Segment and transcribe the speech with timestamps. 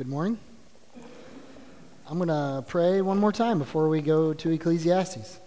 [0.00, 0.38] Good morning.
[2.08, 5.38] I'm going to pray one more time before we go to Ecclesiastes.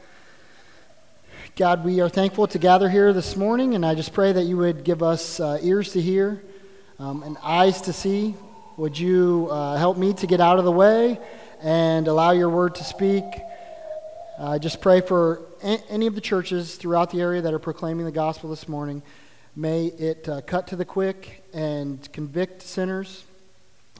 [1.56, 4.58] God, we are thankful to gather here this morning, and I just pray that you
[4.58, 6.44] would give us uh, ears to hear
[7.00, 8.36] um, and eyes to see.
[8.78, 11.20] Would you uh, help me to get out of the way
[11.60, 13.24] and allow your word to speak?
[14.38, 18.06] I just pray for a- any of the churches throughout the area that are proclaiming
[18.06, 19.02] the gospel this morning.
[19.56, 23.24] May it uh, cut to the quick and convict sinners,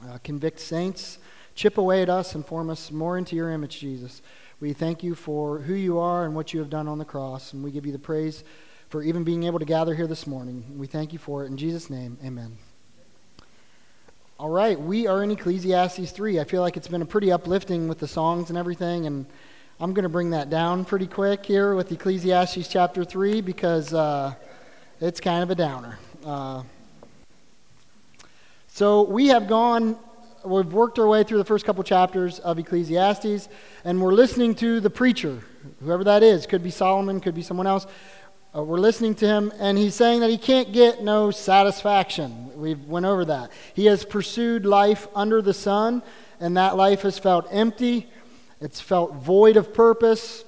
[0.08, 1.18] uh, convict saints,
[1.54, 4.22] chip away at us, and form us more into your image, Jesus.
[4.60, 7.52] We thank you for who you are and what you have done on the cross,
[7.52, 8.44] and we give you the praise
[8.88, 10.78] for even being able to gather here this morning.
[10.78, 11.48] We thank you for it.
[11.48, 12.58] In Jesus' name, amen.
[14.38, 16.40] All right, we are in Ecclesiastes 3.
[16.40, 19.26] I feel like it's been a pretty uplifting with the songs and everything, and
[19.80, 24.34] I'm going to bring that down pretty quick here with Ecclesiastes chapter 3 because uh,
[25.00, 25.98] it's kind of a downer.
[26.24, 26.62] Uh,
[28.74, 29.96] so we have gone
[30.44, 33.48] we've worked our way through the first couple chapters of Ecclesiastes,
[33.84, 35.38] and we're listening to the preacher,
[35.78, 36.44] whoever that is.
[36.44, 37.86] Could be Solomon, could be someone else.
[38.52, 42.50] Uh, we're listening to him, and he's saying that he can't get no satisfaction.
[42.60, 43.52] We've went over that.
[43.74, 46.02] He has pursued life under the sun,
[46.40, 48.10] and that life has felt empty.
[48.60, 50.44] It's felt void of purpose.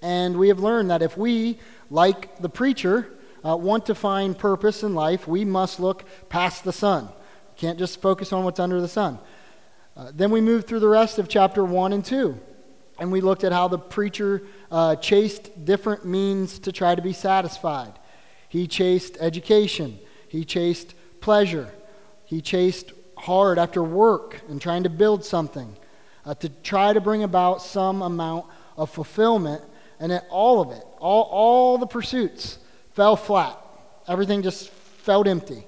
[0.00, 1.58] And we have learned that if we,
[1.90, 3.06] like the preacher,
[3.44, 7.10] uh, want to find purpose in life, we must look past the sun.
[7.60, 9.18] Can't just focus on what's under the sun.
[9.94, 12.40] Uh, then we moved through the rest of chapter 1 and 2,
[12.98, 17.12] and we looked at how the preacher uh, chased different means to try to be
[17.12, 17.92] satisfied.
[18.48, 21.70] He chased education, he chased pleasure,
[22.24, 25.76] he chased hard after work and trying to build something
[26.24, 28.46] uh, to try to bring about some amount
[28.78, 29.60] of fulfillment.
[29.98, 32.58] And then all of it, all, all the pursuits
[32.94, 33.58] fell flat.
[34.08, 35.66] Everything just felt empty.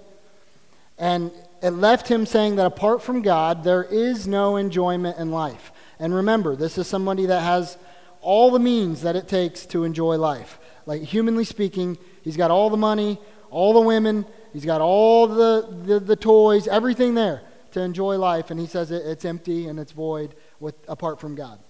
[0.97, 1.31] And
[1.63, 5.73] it left him saying that apart from God, there is no enjoyment in life.
[5.99, 7.79] And remember, this is somebody that has
[8.21, 10.59] all the means that it takes to enjoy life.
[10.87, 13.19] Like, humanly speaking, he's got all the money,
[13.51, 17.43] all the women, he's got all the, the, the toys, everything there
[17.73, 18.51] to enjoy life.
[18.51, 21.61] And he says it, it's empty and it's void with, apart from God.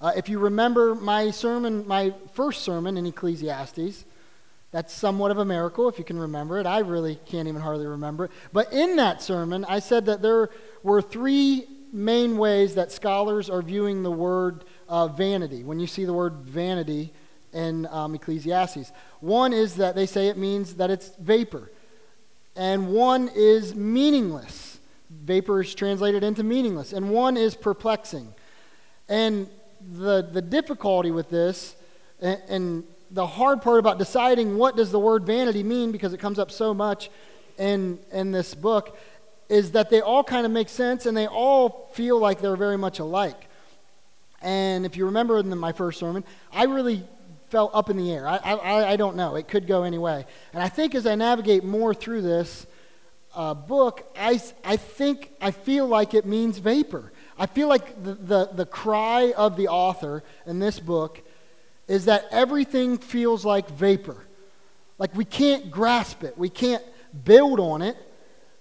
[0.00, 4.04] Uh, if you remember my sermon, my first sermon in Ecclesiastes,
[4.74, 6.66] that's somewhat of a miracle if you can remember it.
[6.66, 8.32] I really can't even hardly remember it.
[8.52, 10.50] But in that sermon, I said that there
[10.82, 15.62] were three main ways that scholars are viewing the word uh, vanity.
[15.62, 17.12] When you see the word vanity
[17.52, 18.90] in um, Ecclesiastes,
[19.20, 21.70] one is that they say it means that it's vapor,
[22.56, 24.80] and one is meaningless.
[25.08, 28.34] Vapor is translated into meaningless, and one is perplexing.
[29.08, 29.48] And
[29.80, 31.76] the, the difficulty with this,
[32.20, 32.84] and, and
[33.14, 36.50] the hard part about deciding what does the word vanity mean because it comes up
[36.50, 37.10] so much
[37.56, 38.98] in, in this book
[39.48, 42.76] is that they all kind of make sense and they all feel like they're very
[42.76, 43.48] much alike.
[44.42, 47.04] And if you remember in the, my first sermon, I really
[47.50, 48.26] felt up in the air.
[48.26, 49.36] I, I, I don't know.
[49.36, 50.26] It could go any way.
[50.52, 52.66] And I think as I navigate more through this
[53.32, 57.12] uh, book, I, I think, I feel like it means vapor.
[57.38, 61.23] I feel like the, the, the cry of the author in this book
[61.88, 64.16] is that everything feels like vapor.
[64.98, 66.82] Like we can't grasp it, we can't
[67.24, 67.96] build on it.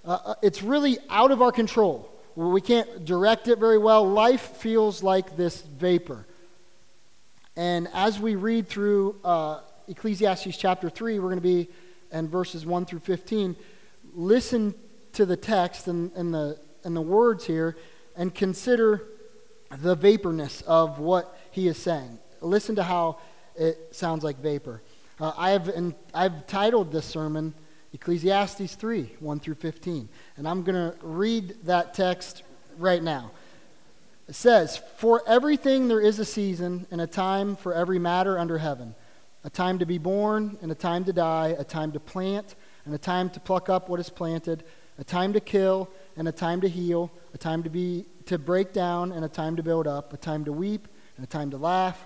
[0.06, 2.10] Uh, uh, it's really out of our control.
[2.36, 4.10] We can't direct it very well.
[4.10, 6.26] Life feels like this vapor.
[7.56, 11.70] And as we read through uh, Ecclesiastes chapter 3, we're going to be
[12.12, 13.56] in verses 1 through 15.
[14.14, 14.74] Listen
[15.14, 17.78] to the text and, and, the, and the words here
[18.16, 19.04] and consider
[19.70, 22.20] the vaporness of what he is saying.
[22.44, 23.20] Listen to how
[23.56, 24.82] it sounds like vapor.
[25.20, 27.54] Uh, I have in, I've titled this sermon
[27.94, 30.10] Ecclesiastes 3 1 through 15.
[30.38, 32.44] And I'm going to read that text
[32.78, 33.32] right now.
[34.28, 38.58] It says, For everything there is a season and a time for every matter under
[38.58, 38.96] heaven
[39.46, 42.56] a time to be born and a time to die, a time to plant
[42.86, 44.64] and a time to pluck up what is planted,
[44.98, 48.72] a time to kill and a time to heal, a time to be to break
[48.72, 50.88] down and a time to build up, a time to weep
[51.18, 52.06] and a time to laugh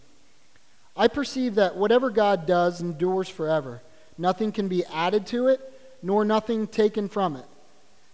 [0.95, 3.81] I perceive that whatever God does endures forever.
[4.17, 5.61] Nothing can be added to it,
[6.01, 7.45] nor nothing taken from it.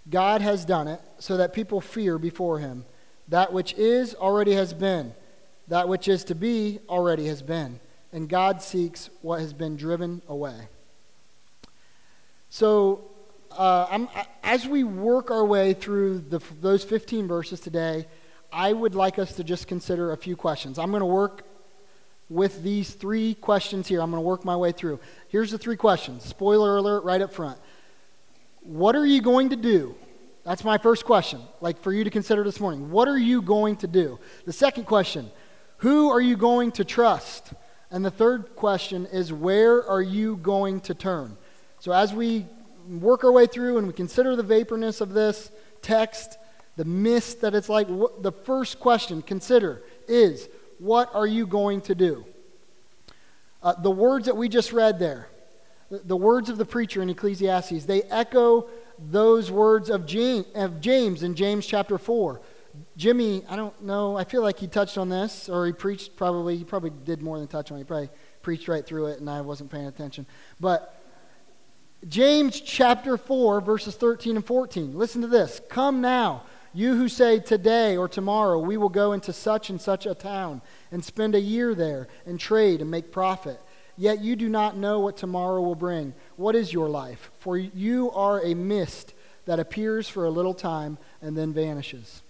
[0.10, 2.86] God has done it so that people fear before him.
[3.28, 5.14] That which is already has been,
[5.68, 7.80] that which is to be already has been,
[8.14, 10.70] and God seeks what has been driven away.
[12.50, 13.12] So,
[13.52, 14.08] uh,
[14.44, 18.08] as we work our way through the, those 15 verses today,
[18.52, 20.80] I would like us to just consider a few questions.
[20.80, 21.44] I'm going to work
[22.30, 24.02] with these three questions here.
[24.02, 25.00] I'm going to work my way through.
[25.30, 26.24] Here's the three questions.
[26.24, 27.58] Spoiler alert right up front.
[28.62, 29.96] What are you going to do?
[30.44, 32.90] That's my first question, like for you to consider this morning.
[32.90, 34.20] What are you going to do?
[34.46, 35.30] The second question,
[35.78, 37.54] who are you going to trust?
[37.92, 41.38] And the third question is, where are you going to turn?
[41.80, 42.46] So as we
[42.90, 45.52] work our way through and we consider the vaporness of this
[45.82, 46.38] text,
[46.76, 50.48] the mist that it's like, the first question consider is,
[50.80, 52.26] what are you going to do?
[53.62, 55.28] Uh, the words that we just read there,
[55.90, 58.68] the, the words of the preacher in Ecclesiastes, they echo
[59.00, 62.42] those words of James, of James in James chapter 4.
[62.96, 66.58] Jimmy, I don't know, I feel like he touched on this, or he preached probably,
[66.58, 67.82] he probably did more than touch on it.
[67.82, 68.10] He probably
[68.42, 70.28] preached right through it, and I wasn't paying attention.
[70.60, 70.94] But
[72.08, 74.98] James chapter 4, verses 13 and 14.
[74.98, 75.60] Listen to this.
[75.70, 76.44] Come now,
[76.78, 80.62] you who say today or tomorrow, we will go into such and such a town
[80.92, 83.60] and spend a year there and trade and make profit.
[83.98, 86.14] Yet you do not know what tomorrow will bring.
[86.36, 87.32] What is your life?
[87.40, 89.16] For you are a mist
[89.46, 92.22] that appears for a little time and then vanishes.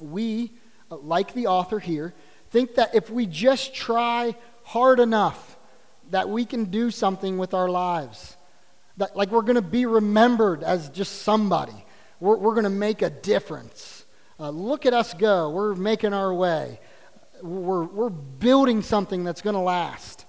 [0.00, 0.50] We,
[0.90, 2.14] uh, like the author here,
[2.50, 5.56] think that if we just try hard enough,
[6.10, 8.36] that we can do something with our lives.
[8.96, 11.84] That, like we're going to be remembered as just somebody.
[12.22, 14.04] We're, we're going to make a difference.
[14.38, 15.50] Uh, look at us go.
[15.50, 16.78] We're making our way.
[17.42, 20.24] We're, we're building something that's going to last.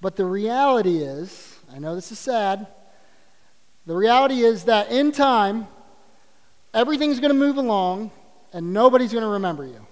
[0.00, 2.68] But the reality is, I know this is sad,
[3.86, 5.66] the reality is that in time,
[6.72, 8.12] everything's going to move along
[8.52, 9.84] and nobody's going to remember you.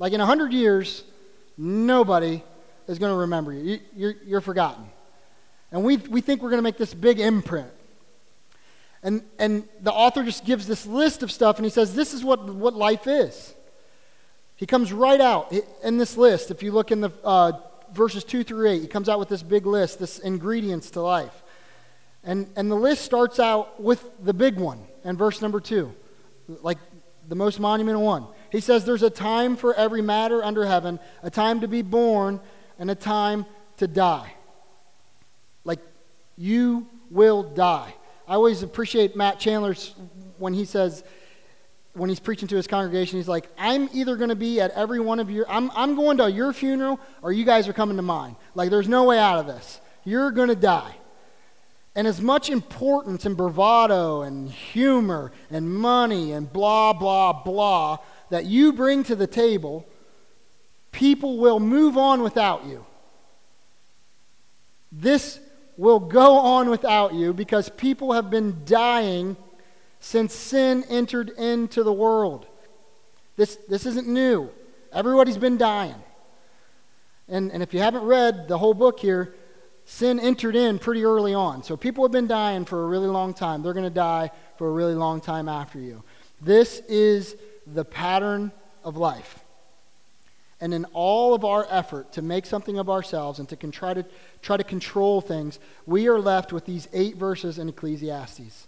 [0.00, 1.04] Like in 100 years,
[1.56, 2.42] nobody
[2.88, 3.62] is going to remember you.
[3.62, 4.86] you you're, you're forgotten.
[5.70, 7.70] And we, we think we're going to make this big imprint.
[9.08, 12.22] And, and the author just gives this list of stuff and he says, This is
[12.22, 13.54] what, what life is.
[14.54, 15.50] He comes right out
[15.82, 16.50] in this list.
[16.50, 17.52] If you look in the uh,
[17.94, 21.42] verses 2 through 8, he comes out with this big list, this ingredients to life.
[22.22, 25.90] And, and the list starts out with the big one in verse number 2,
[26.60, 26.76] like
[27.28, 28.26] the most monumental one.
[28.52, 32.40] He says, There's a time for every matter under heaven, a time to be born,
[32.78, 33.46] and a time
[33.78, 34.34] to die.
[35.64, 35.80] Like,
[36.36, 37.94] you will die.
[38.28, 39.94] I always appreciate Matt Chandler's
[40.36, 41.02] when he says,
[41.94, 45.00] when he's preaching to his congregation, he's like, I'm either going to be at every
[45.00, 48.02] one of your, I'm, I'm going to your funeral or you guys are coming to
[48.02, 48.36] mine.
[48.54, 49.80] Like, there's no way out of this.
[50.04, 50.94] You're going to die.
[51.94, 58.44] And as much importance and bravado and humor and money and blah, blah, blah that
[58.44, 59.88] you bring to the table,
[60.92, 62.84] people will move on without you.
[64.92, 65.40] This
[65.78, 69.36] will go on without you because people have been dying
[70.00, 72.46] since sin entered into the world.
[73.36, 74.50] This, this isn't new.
[74.92, 75.94] Everybody's been dying.
[77.28, 79.34] And, and if you haven't read the whole book here,
[79.84, 81.62] sin entered in pretty early on.
[81.62, 83.62] So people have been dying for a really long time.
[83.62, 86.02] They're going to die for a really long time after you.
[86.40, 88.50] This is the pattern
[88.82, 89.44] of life.
[90.60, 94.04] And in all of our effort to make something of ourselves and to try, to,
[94.42, 98.66] try to control things, we are left with these eight verses in Ecclesiastes.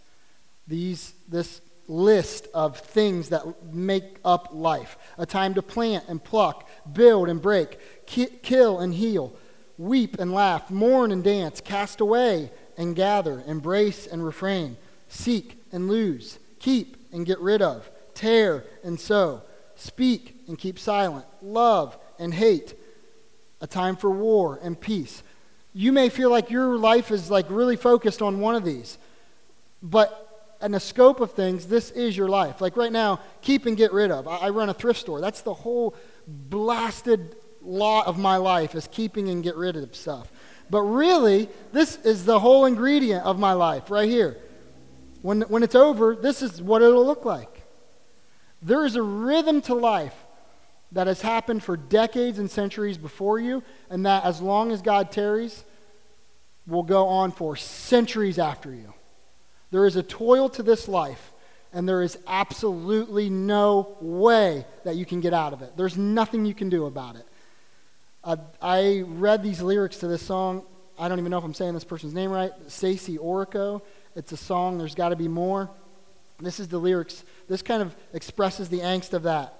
[0.69, 3.43] These, this list of things that
[3.73, 4.97] make up life.
[5.19, 9.35] A time to plant and pluck, build and break, ki- kill and heal,
[9.77, 14.77] weep and laugh, mourn and dance, cast away and gather, embrace and refrain,
[15.09, 19.43] seek and lose, keep and get rid of, tear and sow,
[19.75, 22.75] speak and keep silent, love and hate,
[23.61, 25.23] a time for war and peace.
[25.73, 28.99] You may feel like your life is like really focused on one of these,
[29.81, 30.27] but
[30.61, 32.61] in the scope of things, this is your life.
[32.61, 34.27] Like right now, keep and get rid of.
[34.27, 35.21] I, run a thrift store.
[35.21, 35.95] That's the whole
[36.27, 40.31] blasted lot of my life is keeping and get rid of stuff.
[40.69, 44.37] But really, this is the whole ingredient of my life right here.
[45.23, 47.63] When, when it's over, this is what it'll look like.
[48.61, 50.15] There is a rhythm to life
[50.93, 55.13] that has happened for decades and centuries before you, and that as long as God
[55.13, 55.65] tarries,
[56.67, 58.93] will go on for centuries after you.
[59.71, 61.33] There is a toil to this life,
[61.73, 65.77] and there is absolutely no way that you can get out of it.
[65.77, 67.27] There's nothing you can do about it.
[68.61, 70.65] I read these lyrics to this song.
[70.99, 72.51] I don't even know if I'm saying this person's name right.
[72.69, 73.81] Stacie Orrico.
[74.17, 75.71] It's a song, There's Got to Be More.
[76.41, 77.25] This is the lyrics.
[77.49, 79.55] This kind of expresses the angst of that.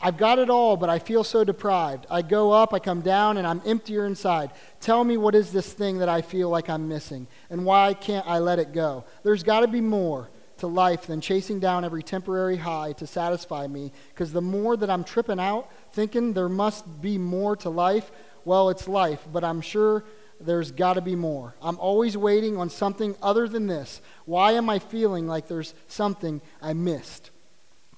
[0.00, 2.06] I've got it all, but I feel so deprived.
[2.10, 4.50] I go up, I come down, and I'm emptier inside.
[4.80, 8.26] Tell me what is this thing that I feel like I'm missing, and why can't
[8.26, 9.04] I let it go?
[9.22, 13.66] There's got to be more to life than chasing down every temporary high to satisfy
[13.66, 18.10] me, because the more that I'm tripping out, thinking there must be more to life,
[18.44, 20.04] well, it's life, but I'm sure
[20.38, 21.54] there's got to be more.
[21.62, 24.02] I'm always waiting on something other than this.
[24.26, 27.30] Why am I feeling like there's something I missed?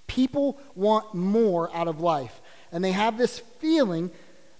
[0.07, 2.41] People want more out of life.
[2.73, 4.11] And they have this feeling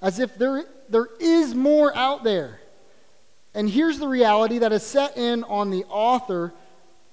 [0.01, 2.61] as if there, there is more out there.
[3.55, 6.53] And here's the reality that is set in on the author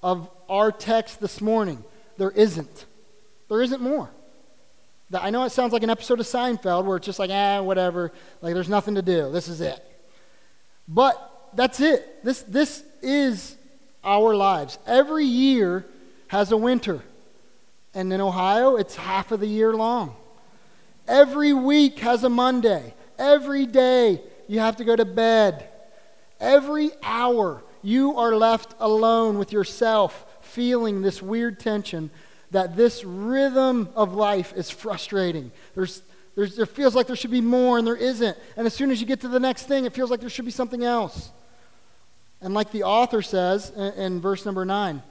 [0.01, 1.83] of our text this morning
[2.17, 2.85] there isn't.
[3.49, 4.09] There isn't more.
[5.13, 8.11] I know it sounds like an episode of Seinfeld where it's just like, ah, whatever,
[8.41, 9.31] like there's nothing to do.
[9.31, 9.79] This is it.
[10.87, 12.23] But that's it.
[12.23, 13.55] This, this is
[14.03, 14.77] our lives.
[14.85, 15.85] Every year
[16.27, 17.01] has a winter.
[17.93, 20.15] And in Ohio, it's half of the year long.
[21.07, 22.93] Every week has a Monday.
[23.19, 25.69] Every day you have to go to bed.
[26.39, 32.09] Every hour you are left alone with yourself, feeling this weird tension
[32.51, 35.51] that this rhythm of life is frustrating.
[35.75, 36.03] There's,
[36.35, 38.37] there's, there feels like there should be more, and there isn't.
[38.55, 40.45] And as soon as you get to the next thing, it feels like there should
[40.45, 41.31] be something else.
[42.41, 45.01] And like the author says in, in verse number 9,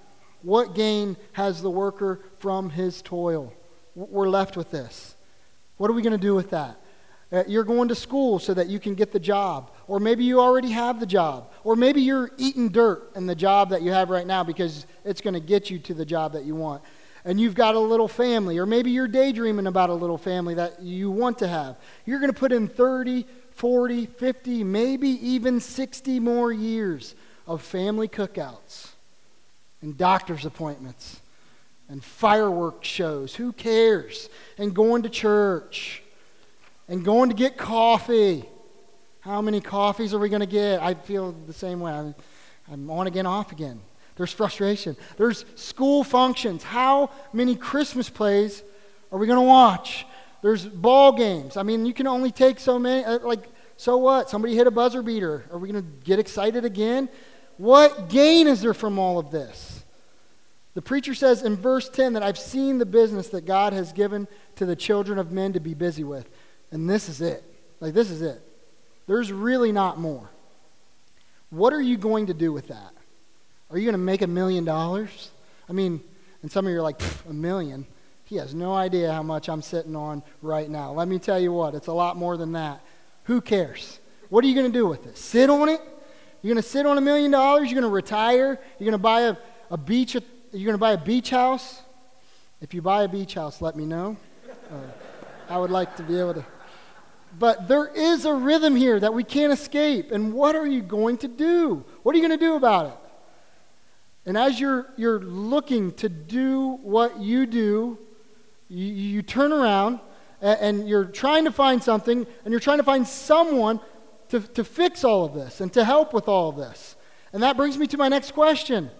[0.42, 3.52] what gain has the worker from his toil?
[3.94, 5.16] We're left with this.
[5.76, 6.78] What are we going to do with that?
[7.32, 9.72] Uh, you're going to school so that you can get the job.
[9.86, 11.50] Or maybe you already have the job.
[11.64, 15.20] Or maybe you're eating dirt in the job that you have right now because it's
[15.20, 16.82] going to get you to the job that you want.
[17.24, 18.58] And you've got a little family.
[18.58, 21.76] Or maybe you're daydreaming about a little family that you want to have.
[22.04, 27.14] You're going to put in 30, 40, 50, maybe even 60 more years
[27.46, 28.91] of family cookouts
[29.82, 31.20] and doctor's appointments
[31.88, 33.34] and fireworks shows.
[33.34, 34.30] Who cares?
[34.56, 36.02] And going to church
[36.88, 38.44] and going to get coffee.
[39.20, 40.82] How many coffees are we going to get?
[40.82, 41.92] I feel the same way.
[42.70, 43.80] I'm, on again, off again.
[44.16, 44.96] There's frustration.
[45.16, 46.62] There's school functions.
[46.62, 48.62] How many Christmas plays
[49.10, 50.06] are we going to watch?
[50.42, 51.56] There's ball games.
[51.56, 53.04] I mean, you can only take so many.
[53.04, 53.44] Uh, like,
[53.76, 54.28] so what?
[54.28, 55.44] Somebody hit a buzzer beater.
[55.52, 57.08] Are we going to get excited again?
[57.58, 59.84] What gain is there from all of this?
[60.74, 64.26] The preacher says in verse 10 that I've seen the business that God has given
[64.56, 66.28] to the children of men to be busy with.
[66.70, 67.44] And this is it.
[67.80, 68.40] Like, this is it.
[69.06, 70.30] There's really not more.
[71.50, 72.92] What are you going to do with that?
[73.70, 75.30] Are you going to make a million dollars?
[75.68, 76.00] I mean,
[76.40, 77.86] and some of you are like, a million?
[78.24, 80.92] He has no idea how much I'm sitting on right now.
[80.92, 82.80] Let me tell you what, it's a lot more than that.
[83.24, 83.98] Who cares?
[84.30, 85.18] What are you going to do with it?
[85.18, 85.80] Sit on it?
[86.42, 87.70] You're going to sit on a million dollars?
[87.70, 88.58] You're going to retire?
[88.78, 89.36] You're going to buy a,
[89.70, 90.14] a beach?
[90.14, 90.22] You're
[90.52, 91.82] going to buy a beach house?
[92.60, 94.16] If you buy a beach house, let me know.
[94.70, 94.76] Uh,
[95.48, 96.44] I would like to be able to.
[97.38, 100.10] But there is a rhythm here that we can't escape.
[100.10, 101.84] And what are you going to do?
[102.02, 102.98] What are you going to do about it?
[104.26, 107.98] And as you're, you're looking to do what you do,
[108.68, 110.00] you, you turn around
[110.40, 113.80] and, and you're trying to find something, and you're trying to find someone
[114.32, 116.96] to, to fix all of this and to help with all of this.
[117.34, 118.90] And that brings me to my next question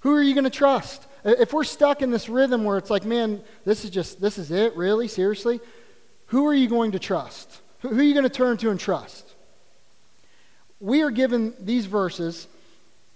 [0.00, 1.06] Who are you going to trust?
[1.24, 4.50] If we're stuck in this rhythm where it's like, man, this is just, this is
[4.50, 5.60] it, really, seriously,
[6.26, 7.60] who are you going to trust?
[7.80, 9.34] Who, are you going to turn to and trust?
[10.80, 12.48] We are given these verses,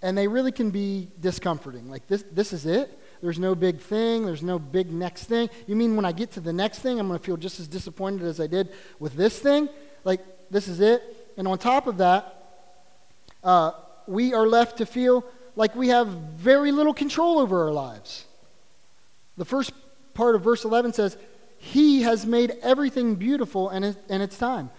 [0.01, 1.89] and they really can be discomforting.
[1.89, 2.97] Like, this, this is it?
[3.21, 4.25] There's no big thing.
[4.25, 5.49] There's no big next thing.
[5.67, 7.67] You mean when I get to the next thing, I'm going to feel just as
[7.67, 8.69] disappointed as I did
[8.99, 9.69] with this thing?
[10.03, 10.21] Like,
[10.51, 11.22] this is it?
[11.37, 12.43] And on top of that,
[13.43, 13.71] uh,
[14.07, 15.25] we are left to feel
[15.55, 18.25] like we have very little control over our lives.
[19.37, 19.71] The first
[20.13, 21.17] part of verse 11 says,
[21.57, 24.69] He has made everything beautiful in its time.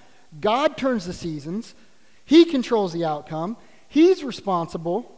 [0.40, 1.75] God turns the seasons,
[2.25, 3.56] He controls the outcome,
[3.88, 5.11] He's responsible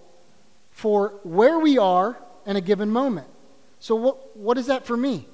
[0.71, 3.27] for where we are in a given moment.
[3.81, 5.27] So, what, what is that for me?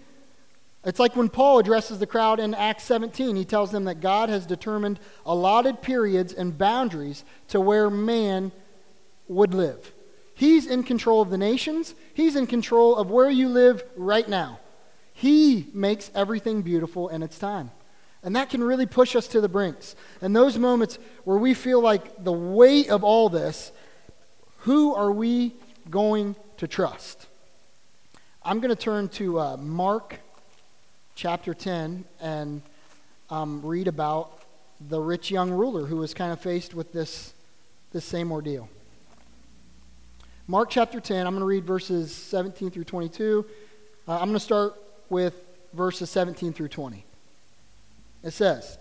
[0.85, 3.37] It's like when Paul addresses the crowd in Acts 17.
[3.37, 8.51] He tells them that God has determined allotted periods and boundaries to where man
[9.29, 9.93] would live.
[10.35, 14.59] He's in control of the nations, He's in control of where you live right now.
[15.15, 17.71] He makes everything beautiful in its time.
[18.25, 19.95] And that can really push us to the brinks.
[20.21, 23.73] And those moments where we feel like the weight of all this,
[24.59, 25.55] who are we
[25.91, 27.27] going to trust?
[28.43, 30.19] I'm going to turn to uh, Mark
[31.15, 32.63] chapter 10 and
[33.31, 34.43] um, read about
[34.89, 37.35] the rich young ruler who was kind of faced with this,
[37.93, 38.69] this same ordeal.
[40.47, 43.47] Mark chapter 10, I'm going to read verses 17 through 22.
[44.09, 44.75] Uh, I'm going to start
[45.09, 45.35] with
[45.73, 47.05] verses 17 through 20.
[48.23, 48.79] It says,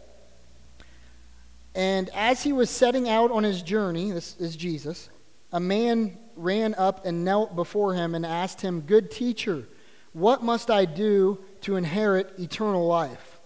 [1.76, 5.10] And as he was setting out on his journey, this is Jesus,
[5.52, 9.68] a man ran up and knelt before him and asked him, Good teacher,
[10.14, 13.40] what must I do to inherit eternal life?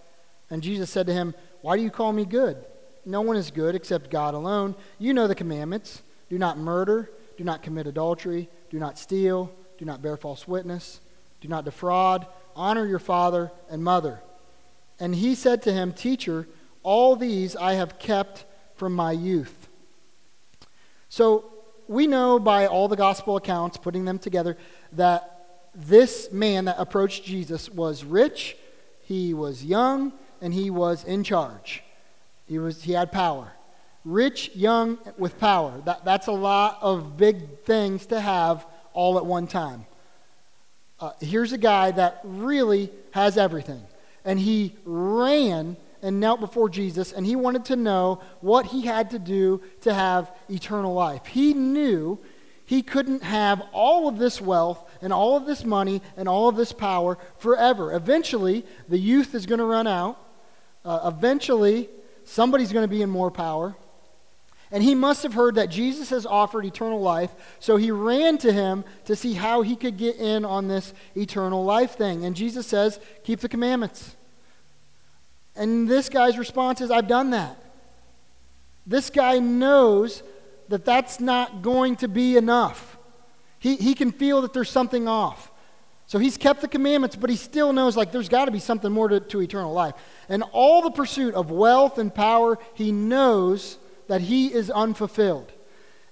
[0.50, 2.64] And Jesus said to him, Why do you call me good?
[3.04, 4.74] No one is good except God alone.
[4.98, 9.84] You know the commandments do not murder, do not commit adultery, do not steal, do
[9.84, 11.00] not bear false witness,
[11.40, 14.20] do not defraud, honor your father and mother.
[14.98, 16.48] And he said to him, Teacher,
[16.82, 18.44] all these I have kept
[18.74, 19.68] from my youth.
[21.08, 21.52] So
[21.86, 24.56] we know by all the gospel accounts, putting them together,
[24.92, 25.35] that
[25.76, 28.56] this man that approached Jesus was rich,
[29.02, 31.82] he was young, and he was in charge.
[32.46, 33.52] He, was, he had power.
[34.04, 35.80] Rich, young, with power.
[35.84, 39.86] That, that's a lot of big things to have all at one time.
[40.98, 43.82] Uh, here's a guy that really has everything
[44.26, 49.10] and he ran and knelt before Jesus, and he wanted to know what he had
[49.10, 51.24] to do to have eternal life.
[51.26, 52.18] He knew
[52.66, 56.56] he couldn't have all of this wealth and all of this money and all of
[56.56, 57.94] this power forever.
[57.94, 60.18] Eventually, the youth is going to run out.
[60.84, 61.88] Uh, eventually,
[62.24, 63.76] somebody's going to be in more power.
[64.72, 67.30] And he must have heard that Jesus has offered eternal life,
[67.60, 71.64] so he ran to him to see how he could get in on this eternal
[71.64, 72.24] life thing.
[72.24, 74.16] And Jesus says, Keep the commandments.
[75.54, 77.56] And this guy's response is, I've done that.
[78.84, 80.24] This guy knows
[80.68, 82.98] that that's not going to be enough.
[83.58, 85.50] He, he can feel that there's something off.
[86.06, 88.92] So he's kept the commandments, but he still knows like there's got to be something
[88.92, 89.94] more to, to eternal life.
[90.28, 95.52] And all the pursuit of wealth and power, he knows that he is unfulfilled.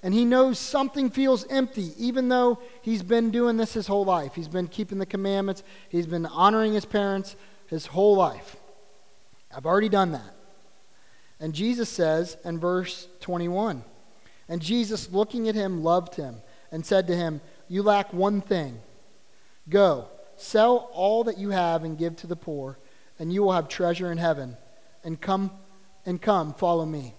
[0.02, 4.34] And he knows something feels empty, even though he's been doing this his whole life.
[4.34, 7.36] He's been keeping the commandments, he's been honoring his parents
[7.68, 8.56] his whole life.
[9.56, 10.34] I've already done that.
[11.40, 13.84] And Jesus says in verse 21
[14.48, 16.36] And Jesus, looking at him, loved him
[16.70, 18.80] and said to him, You lack one thing.
[19.68, 22.78] Go, sell all that you have and give to the poor,
[23.18, 24.56] and you will have treasure in heaven.
[25.02, 25.50] And come,
[26.04, 27.14] and come, follow me.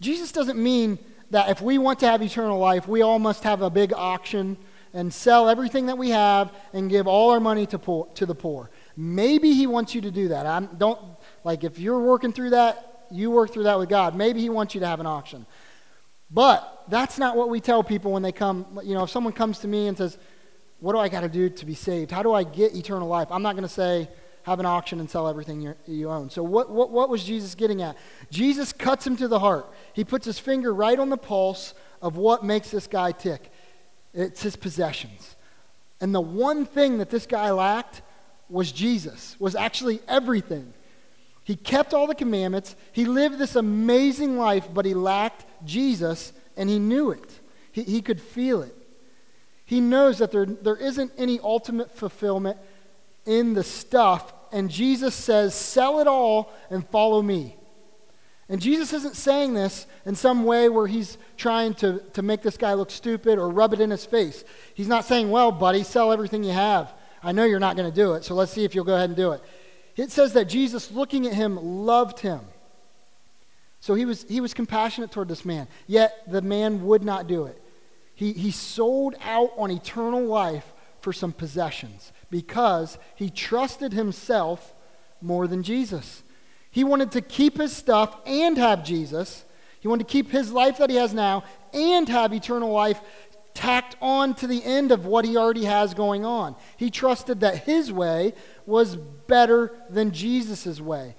[0.00, 0.98] Jesus doesn't mean
[1.30, 4.56] that if we want to have eternal life, we all must have a big auction
[4.94, 8.34] and sell everything that we have and give all our money to, poor, to the
[8.34, 8.70] poor.
[8.96, 10.46] Maybe He wants you to do that.
[10.46, 11.00] I don't
[11.44, 14.16] like if you're working through that, you work through that with God.
[14.16, 15.46] Maybe He wants you to have an auction.
[16.30, 18.66] But that's not what we tell people when they come.
[18.82, 20.18] You know, if someone comes to me and says,
[20.80, 22.10] What do I got to do to be saved?
[22.10, 23.28] How do I get eternal life?
[23.30, 24.08] I'm not going to say,
[24.44, 26.30] have an auction and sell everything you own.
[26.30, 27.96] So, what, what, what was Jesus getting at?
[28.30, 29.66] Jesus cuts him to the heart.
[29.92, 33.50] He puts his finger right on the pulse of what makes this guy tick
[34.14, 35.36] it's his possessions.
[36.00, 38.02] And the one thing that this guy lacked
[38.48, 40.72] was Jesus, was actually everything.
[41.48, 46.68] He kept all the commandments, he lived this amazing life, but he lacked Jesus, and
[46.68, 47.40] he knew it.
[47.72, 48.76] He, he could feel it.
[49.64, 52.58] He knows that there, there isn't any ultimate fulfillment
[53.26, 57.56] in the stuff and Jesus says, Sell it all and follow me.
[58.48, 62.56] And Jesus isn't saying this in some way where he's trying to, to make this
[62.56, 64.42] guy look stupid or rub it in his face.
[64.74, 66.92] He's not saying, Well, buddy, sell everything you have.
[67.22, 69.10] I know you're not going to do it, so let's see if you'll go ahead
[69.10, 69.42] and do it.
[69.98, 72.40] It says that Jesus, looking at him, loved him.
[73.80, 77.46] So he was, he was compassionate toward this man, yet the man would not do
[77.46, 77.60] it.
[78.14, 84.72] He, he sold out on eternal life for some possessions because he trusted himself
[85.20, 86.22] more than Jesus.
[86.70, 89.44] He wanted to keep his stuff and have Jesus.
[89.80, 93.00] He wanted to keep his life that he has now and have eternal life
[93.58, 96.54] tacked on to the end of what he already has going on.
[96.76, 98.34] He trusted that his way
[98.66, 101.16] was better than Jesus' way.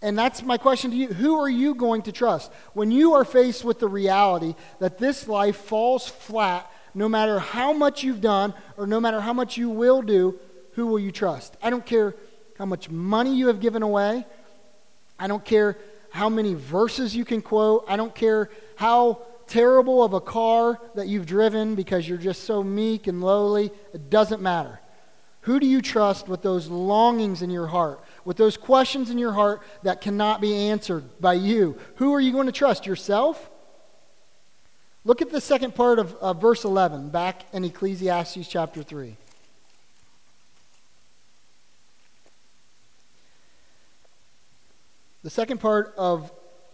[0.00, 1.08] And that's my question to you.
[1.08, 2.52] Who are you going to trust?
[2.74, 7.72] When you are faced with the reality that this life falls flat no matter how
[7.72, 10.38] much you've done or no matter how much you will do,
[10.74, 11.56] who will you trust?
[11.60, 12.14] I don't care
[12.56, 14.24] how much money you have given away.
[15.18, 15.76] I don't care
[16.10, 17.84] how many verses you can quote.
[17.88, 22.62] I don't care how terrible of a car that you've driven because you're just so
[22.62, 23.70] meek and lowly.
[23.92, 24.80] It doesn't matter.
[25.42, 29.32] Who do you trust with those longings in your heart, with those questions in your
[29.32, 31.78] heart that cannot be answered by you?
[31.96, 32.86] Who are you going to trust?
[32.86, 33.50] Yourself?
[35.04, 39.16] Look at the second part of, of verse 11, back in Ecclesiastes chapter 3.
[45.22, 46.30] The second part of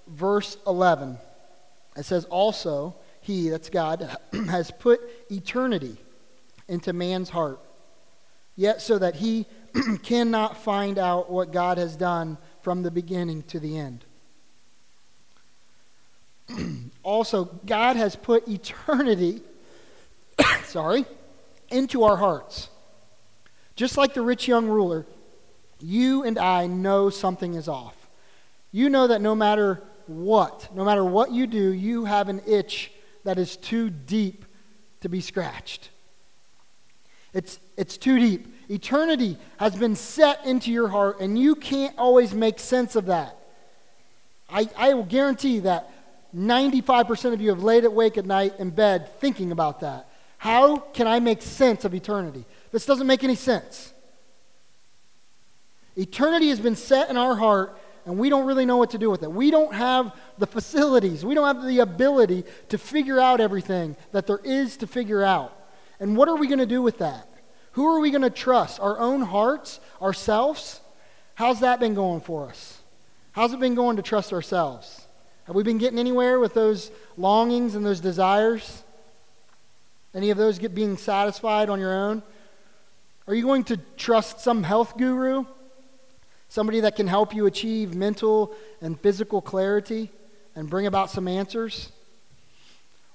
[0.08, 1.18] verse 11,
[1.96, 4.16] it says, Also, he, that's God,
[4.48, 5.96] has put eternity
[6.68, 7.60] into man's heart,
[8.54, 9.46] yet so that he
[10.02, 14.04] cannot find out what God has done from the beginning to the end.
[17.02, 19.42] also, God has put eternity,
[20.64, 21.04] sorry,
[21.70, 22.68] into our hearts.
[23.74, 25.06] Just like the rich young ruler,
[25.80, 27.94] you and I know something is off.
[28.72, 32.92] You know that no matter what, no matter what you do, you have an itch
[33.24, 34.44] that is too deep
[35.00, 35.90] to be scratched.
[37.32, 38.54] It's, it's too deep.
[38.70, 43.36] Eternity has been set into your heart, and you can't always make sense of that.
[44.48, 45.90] I, I will guarantee that
[46.34, 50.08] 95% of you have laid awake at night in bed thinking about that.
[50.38, 52.44] How can I make sense of eternity?
[52.70, 53.92] This doesn't make any sense.
[55.96, 59.10] Eternity has been set in our heart, and we don't really know what to do
[59.10, 59.30] with it.
[59.30, 64.26] We don't have the facilities, we don't have the ability to figure out everything that
[64.26, 65.52] there is to figure out.
[66.00, 67.28] And what are we going to do with that?
[67.72, 68.80] Who are we going to trust?
[68.80, 69.80] Our own hearts?
[70.00, 70.80] Ourselves?
[71.34, 72.80] How's that been going for us?
[73.32, 75.06] How's it been going to trust ourselves?
[75.44, 78.82] Have we been getting anywhere with those longings and those desires?
[80.14, 82.22] Any of those get being satisfied on your own?
[83.28, 85.44] Are you going to trust some health guru
[86.56, 90.10] Somebody that can help you achieve mental and physical clarity
[90.54, 91.92] and bring about some answers?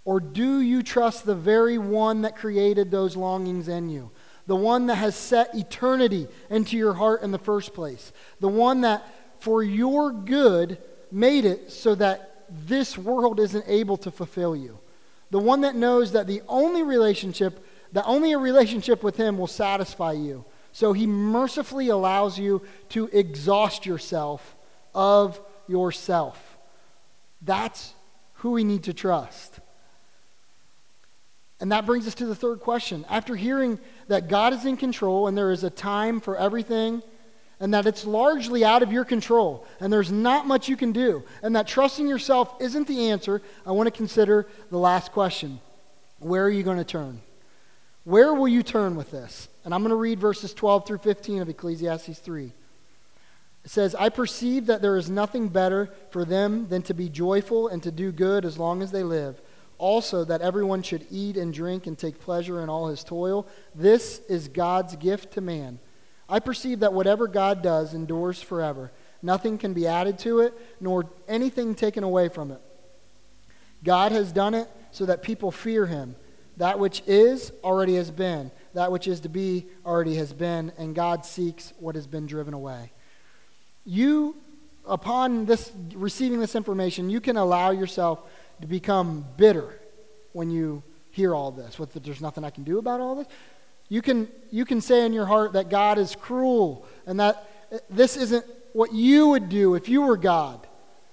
[0.05, 4.11] Or do you trust the very one that created those longings in you?
[4.45, 8.13] The one that has set eternity into your heart in the first place?
[8.41, 10.77] The one that, for your good,
[11.11, 14.77] made it so that this world isn't able to fulfill you?
[15.31, 19.47] The one that knows that the only relationship, that only a relationship with Him will
[19.47, 24.55] satisfy you so he mercifully allows you to exhaust yourself
[24.93, 26.57] of yourself.
[27.41, 27.93] That's
[28.35, 29.59] who we need to trust.
[31.59, 33.05] And that brings us to the third question.
[33.09, 37.03] After hearing that God is in control and there is a time for everything,
[37.59, 41.23] and that it's largely out of your control, and there's not much you can do,
[41.43, 45.59] and that trusting yourself isn't the answer, I want to consider the last question
[46.17, 47.21] Where are you going to turn?
[48.03, 49.47] Where will you turn with this?
[49.63, 52.51] And I'm going to read verses 12 through 15 of Ecclesiastes 3.
[53.63, 57.67] It says, I perceive that there is nothing better for them than to be joyful
[57.67, 59.39] and to do good as long as they live.
[59.77, 63.47] Also, that everyone should eat and drink and take pleasure in all his toil.
[63.75, 65.79] This is God's gift to man.
[66.27, 68.91] I perceive that whatever God does endures forever.
[69.21, 72.61] Nothing can be added to it, nor anything taken away from it.
[73.83, 76.15] God has done it so that people fear him.
[76.61, 80.95] That which is already has been that which is to be already has been, and
[80.95, 82.91] God seeks what has been driven away.
[83.85, 84.35] You,
[84.87, 88.21] upon this, receiving this information, you can allow yourself
[88.61, 89.79] to become bitter
[90.33, 91.77] when you hear all this.
[91.77, 93.27] What, there's nothing I can do about all this?
[93.89, 97.49] You can, you can say in your heart that God is cruel and that
[97.89, 100.65] this isn't what you would do if you were God.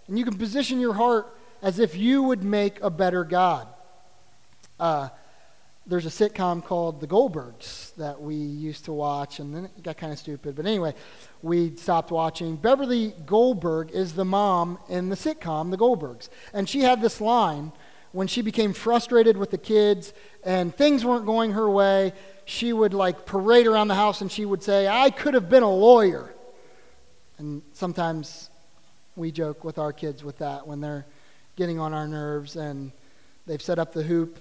[0.07, 1.27] And you can position your heart
[1.61, 3.67] as if you would make a better God.
[4.79, 5.09] Uh,
[5.89, 9.97] there's a sitcom called The Goldbergs that we used to watch, and then it got
[9.97, 10.55] kind of stupid.
[10.55, 10.95] But anyway,
[11.43, 12.57] we stopped watching.
[12.57, 16.29] Beverly Goldberg is the mom in the sitcom The Goldbergs.
[16.53, 17.73] And she had this line
[18.13, 20.13] when she became frustrated with the kids
[20.45, 22.13] and things weren't going her way.
[22.45, 25.63] She would like parade around the house and she would say, I could have been
[25.63, 26.35] a lawyer.
[27.39, 28.51] And sometimes
[29.17, 31.07] we joke with our kids with that when they're
[31.57, 32.93] getting on our nerves and
[33.47, 34.39] they've set up the hoop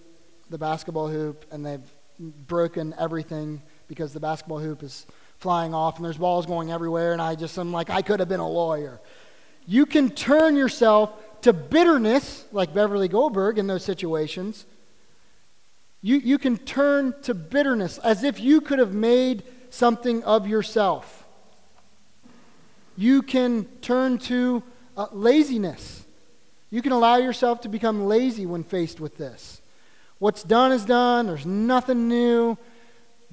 [0.50, 5.06] the basketball hoop and they've broken everything because the basketball hoop is
[5.38, 8.30] flying off and there's balls going everywhere and I just am like I could have
[8.30, 9.00] been a lawyer.
[9.68, 14.66] You can turn yourself to bitterness like Beverly Goldberg in those situations.
[16.02, 21.26] You, you can turn to bitterness as if you could have made something of yourself.
[22.96, 24.64] You can turn to
[24.96, 26.06] uh, laziness.
[26.70, 29.62] You can allow yourself to become lazy when faced with this.
[30.20, 31.28] What's done is done.
[31.28, 32.58] There's nothing new.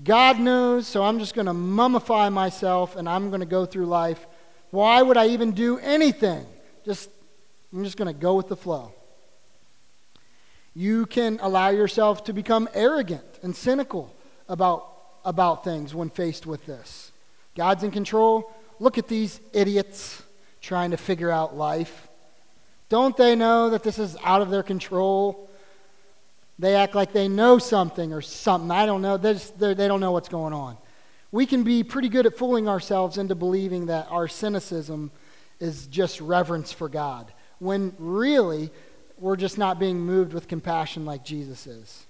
[0.03, 3.87] God knows, so I'm just going to mummify myself and I'm going to go through
[3.87, 4.27] life.
[4.71, 6.45] Why would I even do anything?
[6.85, 7.09] Just
[7.73, 8.93] I'm just going to go with the flow.
[10.75, 14.15] You can allow yourself to become arrogant and cynical
[14.49, 14.91] about
[15.25, 17.13] about things when faced with this.
[17.57, 18.53] God's in control.
[18.79, 20.23] Look at these idiots
[20.61, 22.09] trying to figure out life.
[22.89, 25.49] Don't they know that this is out of their control?
[26.59, 28.71] They act like they know something or something.
[28.71, 29.17] I don't know.
[29.17, 30.77] They, just, they don't know what's going on.
[31.33, 35.11] We can be pretty good at fooling ourselves into believing that our cynicism
[35.59, 38.71] is just reverence for God, when really
[39.19, 42.07] we're just not being moved with compassion like Jesus is.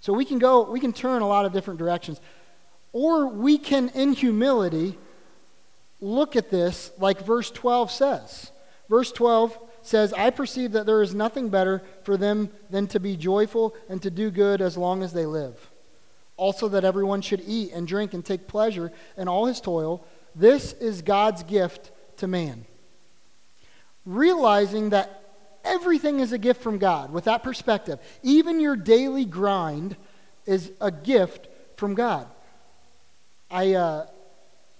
[0.00, 2.20] So we can go, we can turn a lot of different directions.
[2.92, 4.98] Or we can, in humility,
[6.00, 8.50] look at this like verse 12 says.
[8.88, 13.16] Verse 12 says, I perceive that there is nothing better for them than to be
[13.16, 15.70] joyful and to do good as long as they live.
[16.36, 20.04] Also, that everyone should eat and drink and take pleasure in all his toil.
[20.34, 22.64] This is God's gift to man.
[24.06, 25.22] Realizing that
[25.64, 29.96] everything is a gift from God, with that perspective, even your daily grind
[30.46, 32.26] is a gift from God.
[33.50, 34.06] I uh,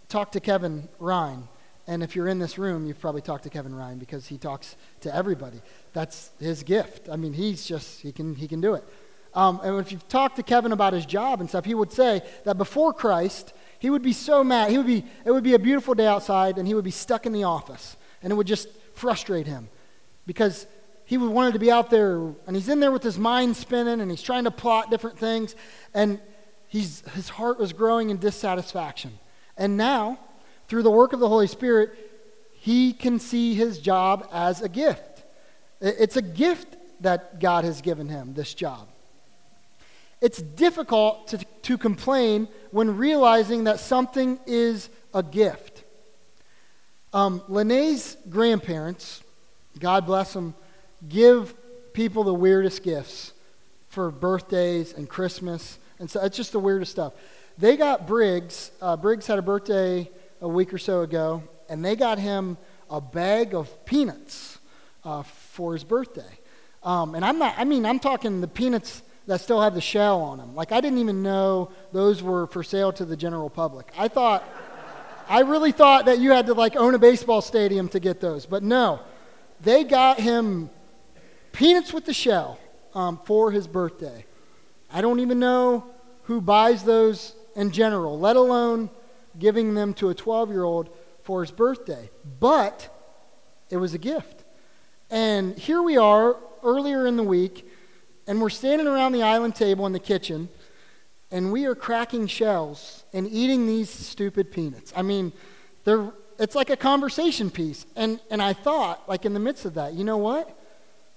[0.09, 1.49] talked to Kevin Ryan,
[1.91, 4.77] and if you're in this room, you've probably talked to Kevin Ryan because he talks
[5.01, 5.61] to everybody.
[5.93, 7.09] That's his gift.
[7.11, 8.85] I mean, he's just, he can, he can do it.
[9.35, 12.23] Um, and if you've talked to Kevin about his job and stuff, he would say
[12.45, 14.71] that before Christ, he would be so mad.
[14.71, 17.27] He would be, it would be a beautiful day outside, and he would be stuck
[17.27, 17.97] in the office.
[18.23, 19.69] And it would just frustrate him
[20.27, 20.69] because
[21.07, 24.01] he would wanted to be out there, and he's in there with his mind spinning,
[24.01, 25.57] and he's trying to plot different things,
[25.93, 26.21] and
[26.69, 29.19] he's, his heart was growing in dissatisfaction.
[29.57, 30.21] And now,
[30.71, 31.91] through the work of the Holy Spirit,
[32.53, 35.25] he can see his job as a gift.
[35.81, 38.89] It's a gift that God has given him, this job.
[40.21, 45.83] It's difficult to, to complain when realizing that something is a gift.
[47.13, 49.25] Um, Lene's grandparents,
[49.77, 50.55] God bless them,
[51.09, 51.53] give
[51.95, 53.33] people the weirdest gifts
[53.89, 55.79] for birthdays and Christmas.
[55.99, 57.15] And so it's just the weirdest stuff.
[57.59, 60.09] They got Briggs, uh, Briggs had a birthday
[60.41, 62.57] a week or so ago, and they got him
[62.89, 64.59] a bag of peanuts
[65.05, 66.39] uh, for his birthday.
[66.83, 70.23] Um, and I'm not, I mean, I'm talking the peanuts that still have the shell
[70.23, 70.55] on them.
[70.55, 73.93] Like, I didn't even know those were for sale to the general public.
[73.97, 74.43] I thought,
[75.29, 78.47] I really thought that you had to, like, own a baseball stadium to get those.
[78.47, 79.01] But no,
[79.61, 80.71] they got him
[81.53, 82.59] peanuts with the shell
[82.95, 84.25] um, for his birthday.
[84.93, 85.87] I don't even know
[86.25, 88.91] who buys those in general, let alone
[89.39, 90.91] giving them to a 12 year old
[91.23, 92.11] for his birthday.
[92.39, 92.89] But
[93.71, 94.45] it was a gift.
[95.11, 97.67] And here we are earlier in the week
[98.31, 100.49] and we're standing around the island table in the kitchen,
[101.33, 104.93] and we are cracking shells and eating these stupid peanuts.
[104.95, 105.33] I mean,
[105.83, 107.87] they're, it's like a conversation piece.
[107.97, 110.57] And, and I thought, like in the midst of that, you know what?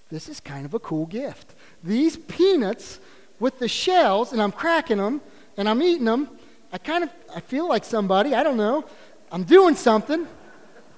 [0.10, 1.54] This is kind of a cool gift.
[1.84, 3.00] These peanuts
[3.40, 5.22] with the shells, and I'm cracking them,
[5.56, 6.30] and I'm eating them.
[6.74, 8.84] I kind of, I feel like somebody, I don't know.
[9.32, 10.28] I'm doing something.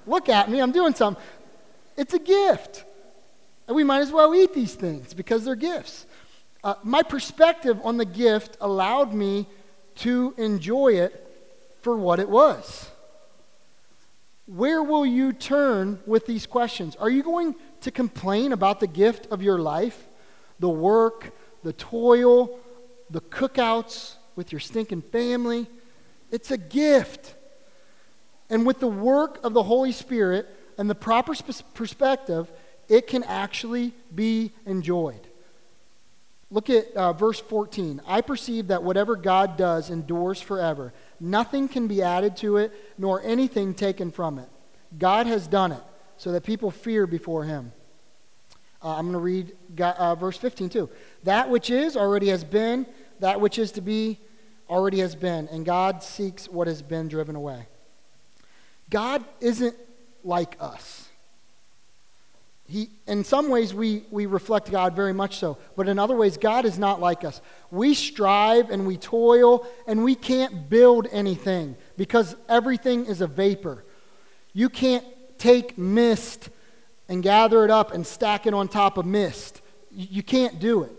[0.08, 1.22] Look at me, I'm doing something.
[1.98, 2.86] It's a gift.
[3.68, 6.06] And we might as well eat these things because they're gifts.
[6.64, 9.48] Uh, my perspective on the gift allowed me
[9.96, 11.22] to enjoy it
[11.82, 12.90] for what it was.
[14.46, 16.96] Where will you turn with these questions?
[16.98, 20.08] Are you going to complain about the gift of your life,
[20.60, 21.34] the work,
[21.64, 22.60] the toil,
[23.10, 25.68] the cookouts with your stinking family?
[26.32, 27.36] It's a gift.
[28.50, 32.52] And with the work of the Holy Spirit and the proper sp- perspective,
[32.88, 35.28] it can actually be enjoyed.
[36.52, 38.02] Look at uh, verse 14.
[38.06, 40.94] I perceive that whatever God does endures forever.
[41.20, 44.48] Nothing can be added to it, nor anything taken from it.
[44.98, 45.82] God has done it,
[46.18, 47.72] so that people fear before him.
[48.82, 50.90] Uh, I'm going to read God, uh, verse 15 too.
[51.24, 52.86] That which is already has been,
[53.20, 54.20] that which is to be
[54.70, 57.68] already has been, and God seeks what has been driven away.
[58.90, 59.76] God isn't
[60.24, 61.08] like us.
[62.68, 66.38] He, in some ways, we, we reflect God very much so, but in other ways,
[66.38, 67.42] God is not like us.
[67.70, 73.84] We strive and we toil and we can't build anything because everything is a vapor.
[74.54, 75.06] You can't
[75.38, 76.50] take mist
[77.08, 79.62] and gather it up and stack it on top of mist.
[79.92, 80.92] You, you can't do it.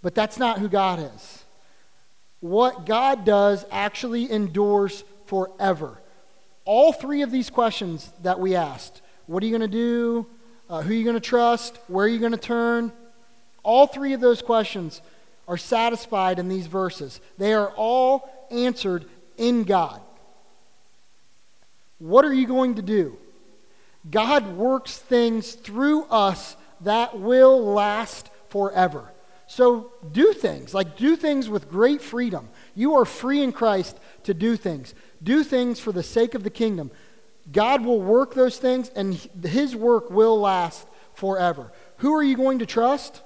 [0.00, 1.44] But that's not who God is.
[2.40, 6.00] What God does actually endures forever.
[6.64, 10.26] All three of these questions that we asked what are you going to do?
[10.68, 12.92] uh, who are you going to trust, where are you going to turn?
[13.62, 15.00] All three of those questions
[15.46, 17.20] are satisfied in these verses.
[17.38, 20.00] They are all answered in God.
[21.98, 23.16] What are you going to do?
[24.10, 29.10] God works things through us that will last forever.
[29.48, 32.50] So do things, like do things with great freedom.
[32.74, 34.94] You are free in Christ to do things.
[35.22, 36.90] Do things for the sake of the kingdom.
[37.50, 41.72] God will work those things, and his work will last forever.
[41.96, 43.22] Who are you going to trust?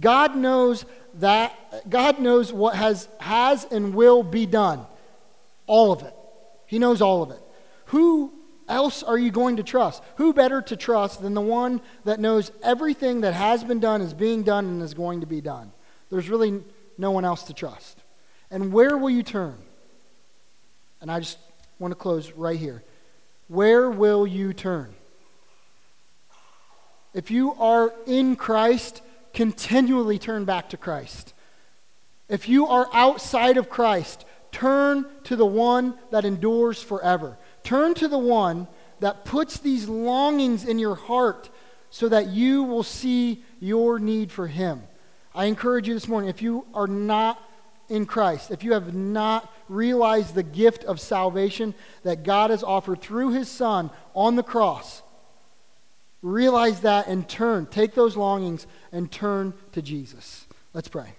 [0.00, 4.86] God knows that God knows what has has and will be done.
[5.66, 6.14] All of it.
[6.64, 7.40] He knows all of it.
[7.86, 8.32] Who
[8.68, 10.02] else are you going to trust?
[10.16, 14.14] Who better to trust than the one that knows everything that has been done is
[14.14, 15.72] being done and is going to be done?
[16.10, 16.62] There's really
[16.96, 18.02] no one else to trust.
[18.50, 19.56] And where will you turn?
[21.00, 21.38] And I just
[21.78, 22.82] want to close right here.
[23.48, 24.94] Where will you turn?
[27.14, 29.02] If you are in Christ,
[29.32, 31.34] continually turn back to Christ.
[32.28, 37.38] If you are outside of Christ, turn to the one that endures forever.
[37.68, 38.66] Turn to the one
[39.00, 41.50] that puts these longings in your heart
[41.90, 44.84] so that you will see your need for him.
[45.34, 47.46] I encourage you this morning, if you are not
[47.90, 53.02] in Christ, if you have not realized the gift of salvation that God has offered
[53.02, 55.02] through his Son on the cross,
[56.22, 57.66] realize that and turn.
[57.66, 60.46] Take those longings and turn to Jesus.
[60.72, 61.17] Let's pray.